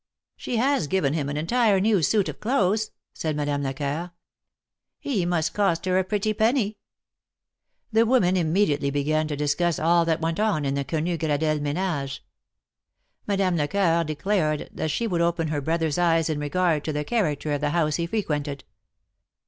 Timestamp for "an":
1.29-1.37